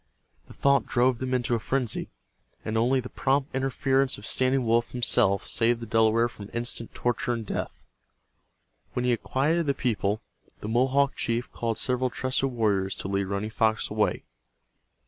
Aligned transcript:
The 0.47 0.55
thought 0.55 0.87
drove 0.87 1.19
them 1.19 1.31
into 1.31 1.53
a 1.53 1.59
frenzy, 1.59 2.09
and 2.65 2.75
only 2.75 3.01
the 3.01 3.07
prompt 3.09 3.55
interference 3.55 4.17
of 4.17 4.25
Standing 4.25 4.65
Wolf 4.65 4.89
himself 4.89 5.45
saved 5.45 5.79
the 5.79 5.85
Delaware 5.85 6.27
from 6.27 6.49
instant 6.55 6.95
torture 6.95 7.33
and 7.33 7.45
death. 7.45 7.85
When 8.93 9.05
he 9.05 9.11
had 9.11 9.21
quieted 9.21 9.67
the 9.67 9.75
people, 9.75 10.19
the 10.59 10.67
Mohawk 10.67 11.13
chief 11.13 11.51
called 11.51 11.77
several 11.77 12.09
trusted 12.09 12.49
warriors 12.49 12.95
to 12.95 13.07
lead 13.07 13.25
Running 13.25 13.51
Fox 13.51 13.91
away. 13.91 14.23